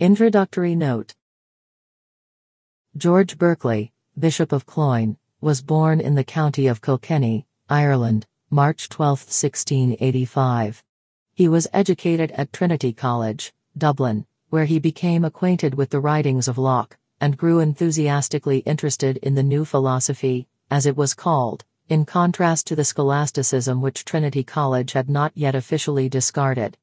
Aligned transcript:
Introductory 0.00 0.74
Note 0.74 1.14
George 2.96 3.36
Berkeley, 3.36 3.92
Bishop 4.18 4.50
of 4.50 4.64
Cloyne, 4.64 5.18
was 5.42 5.60
born 5.60 6.00
in 6.00 6.14
the 6.14 6.24
county 6.24 6.66
of 6.68 6.80
Kilkenny, 6.80 7.46
Ireland, 7.68 8.26
March 8.48 8.88
12, 8.88 9.18
1685. 9.18 10.82
He 11.34 11.48
was 11.48 11.68
educated 11.74 12.30
at 12.30 12.50
Trinity 12.50 12.94
College, 12.94 13.52
Dublin, 13.76 14.24
where 14.48 14.64
he 14.64 14.78
became 14.78 15.22
acquainted 15.22 15.74
with 15.74 15.90
the 15.90 16.00
writings 16.00 16.48
of 16.48 16.56
Locke, 16.56 16.96
and 17.20 17.36
grew 17.36 17.60
enthusiastically 17.60 18.60
interested 18.60 19.18
in 19.18 19.34
the 19.34 19.42
new 19.42 19.66
philosophy, 19.66 20.48
as 20.70 20.86
it 20.86 20.96
was 20.96 21.12
called, 21.12 21.66
in 21.90 22.06
contrast 22.06 22.66
to 22.68 22.74
the 22.74 22.86
scholasticism 22.86 23.82
which 23.82 24.06
Trinity 24.06 24.44
College 24.44 24.92
had 24.92 25.10
not 25.10 25.32
yet 25.34 25.54
officially 25.54 26.08
discarded. 26.08 26.78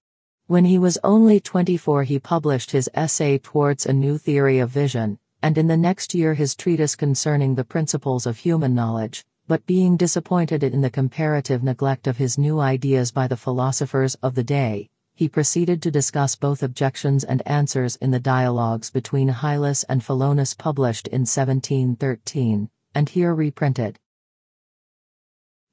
When 0.48 0.64
he 0.64 0.78
was 0.80 0.98
only 1.04 1.42
24 1.42 2.04
he 2.04 2.20
published 2.20 2.72
his 2.72 2.90
essay 2.94 3.38
Towards 3.38 3.86
a 3.86 3.92
New 3.92 4.18
Theory 4.18 4.60
of 4.60 4.70
Vision, 4.70 5.20
and 5.42 5.58
in 5.58 5.68
the 5.68 5.76
next 5.76 6.14
year 6.14 6.36
his 6.36 6.56
treatise 6.56 6.96
concerning 6.96 7.56
the 7.56 7.66
principles 7.66 8.26
of 8.26 8.38
human 8.38 8.74
knowledge, 8.74 9.26
but 9.50 9.66
being 9.66 9.98
disappointed 9.98 10.64
in 10.64 10.80
the 10.80 10.90
comparative 10.90 11.64
neglect 11.64 12.08
of 12.08 12.16
his 12.16 12.38
new 12.38 12.62
ideas 12.62 13.12
by 13.12 13.28
the 13.28 13.36
philosophers 13.36 14.16
of 14.24 14.36
the 14.36 14.44
day, 14.44 14.90
he 15.16 15.28
proceeded 15.28 15.82
to 15.82 15.92
discuss 15.92 16.38
both 16.38 16.64
objections 16.64 17.26
and 17.26 17.46
answers 17.46 17.98
in 17.98 18.12
the 18.12 18.18
dialogues 18.18 18.90
between 18.90 19.28
Hylas 19.28 19.84
and 19.90 20.02
Philonous 20.02 20.54
published 20.54 21.10
in 21.10 21.26
1713, 21.26 22.70
and 22.96 23.10
here 23.10 23.36
reprinted. 23.36 24.00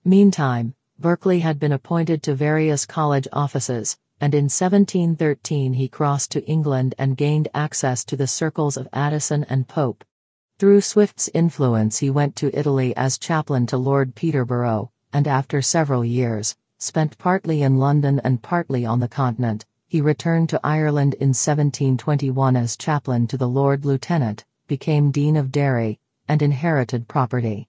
Meantime, 0.04 0.74
Berkeley 0.98 1.40
had 1.40 1.60
been 1.60 1.72
appointed 1.72 2.24
to 2.24 2.34
various 2.34 2.86
college 2.86 3.28
offices, 3.32 3.96
and 4.24 4.34
in 4.34 4.44
1713 4.44 5.74
he 5.74 5.86
crossed 5.86 6.30
to 6.30 6.42
England 6.46 6.94
and 6.96 7.14
gained 7.14 7.46
access 7.52 8.02
to 8.02 8.16
the 8.16 8.26
circles 8.26 8.78
of 8.78 8.88
Addison 8.90 9.44
and 9.50 9.68
Pope. 9.68 10.02
Through 10.58 10.80
Swift's 10.80 11.28
influence 11.34 11.98
he 11.98 12.08
went 12.08 12.34
to 12.36 12.58
Italy 12.58 12.96
as 12.96 13.18
chaplain 13.18 13.66
to 13.66 13.76
Lord 13.76 14.14
Peterborough, 14.14 14.90
and 15.12 15.28
after 15.28 15.60
several 15.60 16.06
years, 16.06 16.56
spent 16.78 17.18
partly 17.18 17.60
in 17.60 17.76
London 17.76 18.18
and 18.24 18.40
partly 18.40 18.86
on 18.86 18.98
the 18.98 19.08
continent, 19.08 19.66
he 19.88 20.00
returned 20.00 20.48
to 20.48 20.60
Ireland 20.64 21.12
in 21.20 21.34
1721 21.34 22.56
as 22.56 22.78
chaplain 22.78 23.26
to 23.26 23.36
the 23.36 23.46
Lord 23.46 23.84
Lieutenant, 23.84 24.46
became 24.66 25.10
Dean 25.10 25.36
of 25.36 25.52
Derry, 25.52 26.00
and 26.26 26.40
inherited 26.40 27.08
property. 27.08 27.68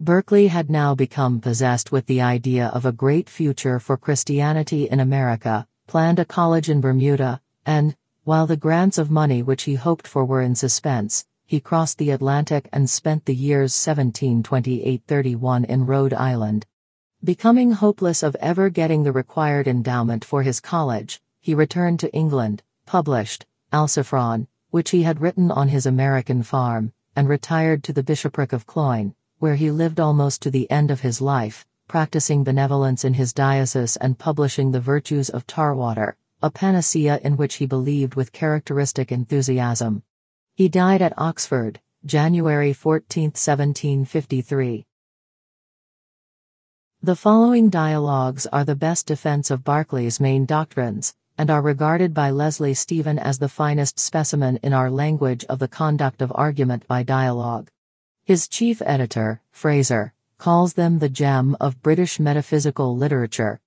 Berkeley 0.00 0.46
had 0.46 0.70
now 0.70 0.94
become 0.94 1.40
possessed 1.40 1.90
with 1.90 2.06
the 2.06 2.20
idea 2.20 2.68
of 2.68 2.86
a 2.86 2.92
great 2.92 3.28
future 3.28 3.80
for 3.80 3.96
Christianity 3.96 4.88
in 4.88 5.00
America, 5.00 5.66
planned 5.88 6.20
a 6.20 6.24
college 6.24 6.70
in 6.70 6.80
Bermuda, 6.80 7.40
and, 7.66 7.96
while 8.22 8.46
the 8.46 8.56
grants 8.56 8.96
of 8.96 9.10
money 9.10 9.42
which 9.42 9.64
he 9.64 9.74
hoped 9.74 10.06
for 10.06 10.24
were 10.24 10.40
in 10.40 10.54
suspense, 10.54 11.26
he 11.44 11.58
crossed 11.58 11.98
the 11.98 12.10
Atlantic 12.10 12.68
and 12.72 12.88
spent 12.88 13.24
the 13.24 13.34
years 13.34 13.74
1728-31 13.74 15.64
in 15.64 15.84
Rhode 15.84 16.14
Island. 16.14 16.64
Becoming 17.24 17.72
hopeless 17.72 18.22
of 18.22 18.36
ever 18.36 18.70
getting 18.70 19.02
the 19.02 19.10
required 19.10 19.66
endowment 19.66 20.24
for 20.24 20.44
his 20.44 20.60
college, 20.60 21.20
he 21.40 21.56
returned 21.56 21.98
to 21.98 22.14
England, 22.14 22.62
published 22.86 23.46
Alciphron, 23.72 24.46
which 24.70 24.90
he 24.90 25.02
had 25.02 25.20
written 25.20 25.50
on 25.50 25.66
his 25.66 25.86
American 25.86 26.44
farm, 26.44 26.92
and 27.16 27.28
retired 27.28 27.82
to 27.82 27.92
the 27.92 28.04
bishopric 28.04 28.52
of 28.52 28.64
Cloyne, 28.64 29.16
where 29.38 29.54
he 29.54 29.70
lived 29.70 30.00
almost 30.00 30.42
to 30.42 30.50
the 30.50 30.70
end 30.70 30.90
of 30.90 31.00
his 31.00 31.20
life, 31.20 31.66
practicing 31.86 32.44
benevolence 32.44 33.04
in 33.04 33.14
his 33.14 33.32
diocese 33.32 33.96
and 33.96 34.18
publishing 34.18 34.70
the 34.72 34.80
virtues 34.80 35.30
of 35.30 35.46
Tar 35.46 35.74
Water, 35.74 36.16
a 36.42 36.50
panacea 36.50 37.18
in 37.24 37.36
which 37.36 37.54
he 37.56 37.66
believed 37.66 38.14
with 38.14 38.32
characteristic 38.32 39.10
enthusiasm. 39.10 40.02
He 40.54 40.68
died 40.68 41.02
at 41.02 41.18
Oxford, 41.18 41.80
January 42.04 42.72
14, 42.72 43.24
1753. 43.24 44.86
The 47.00 47.16
following 47.16 47.70
dialogues 47.70 48.46
are 48.46 48.64
the 48.64 48.74
best 48.74 49.06
defense 49.06 49.50
of 49.50 49.62
Berkeley's 49.62 50.18
main 50.18 50.46
doctrines, 50.46 51.14
and 51.38 51.48
are 51.48 51.62
regarded 51.62 52.12
by 52.12 52.30
Leslie 52.30 52.74
Stephen 52.74 53.18
as 53.18 53.38
the 53.38 53.48
finest 53.48 54.00
specimen 54.00 54.58
in 54.64 54.72
our 54.72 54.90
language 54.90 55.44
of 55.44 55.60
the 55.60 55.68
conduct 55.68 56.20
of 56.20 56.32
argument 56.34 56.86
by 56.88 57.04
dialogue. 57.04 57.70
His 58.28 58.46
chief 58.46 58.82
editor, 58.84 59.40
Fraser, 59.50 60.12
calls 60.36 60.74
them 60.74 60.98
the 60.98 61.08
gem 61.08 61.56
of 61.58 61.80
British 61.80 62.20
metaphysical 62.20 62.94
literature, 62.94 63.62